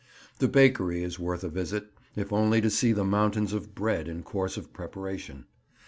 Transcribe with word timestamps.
The 0.39 0.47
bakery 0.47 1.03
is 1.03 1.19
worth 1.19 1.43
a 1.43 1.47
visit, 1.47 1.91
if 2.15 2.33
only 2.33 2.59
to 2.61 2.71
see 2.71 2.91
the 2.91 3.03
mountains 3.05 3.53
of 3.53 3.75
bread 3.75 4.07
in 4.07 4.23
course 4.23 4.57
of 4.57 4.73
preparation. 4.73 5.45